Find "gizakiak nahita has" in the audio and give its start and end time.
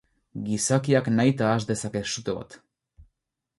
0.45-1.67